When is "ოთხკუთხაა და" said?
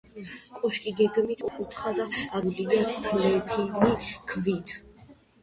1.47-2.07